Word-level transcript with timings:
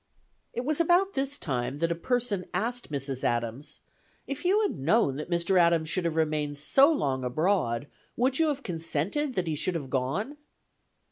It 0.51 0.65
was 0.65 0.79
about 0.79 1.13
this 1.13 1.37
time 1.37 1.77
that 1.77 1.91
"a 1.91 1.93
person" 1.93 2.47
asked 2.55 2.91
Mrs. 2.91 3.23
Adams, 3.23 3.81
"If 4.25 4.43
you 4.45 4.61
had 4.63 4.79
known 4.79 5.17
that 5.17 5.29
Mr. 5.29 5.59
Adams 5.59 5.89
should 5.91 6.05
have 6.05 6.15
remained 6.15 6.57
so 6.57 6.91
long 6.91 7.23
abroad, 7.23 7.85
would 8.15 8.39
you 8.39 8.47
have 8.47 8.63
consented 8.63 9.35
that 9.35 9.45
he 9.45 9.53
should 9.53 9.75
have 9.75 9.91
gone?" 9.91 10.37